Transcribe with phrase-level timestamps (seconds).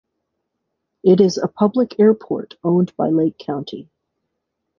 [1.03, 3.91] It is a public airport owned by Lake County.